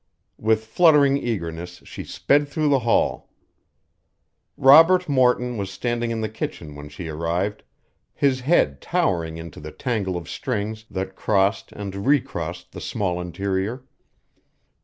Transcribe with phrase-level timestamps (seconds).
[0.39, 3.29] With fluttering eagerness she sped through the hall.
[4.57, 7.61] Robert Morton was standing in the kitchen when she arrived,
[8.11, 13.83] his head towering into the tangle of strings that crossed and recrossed the small interior.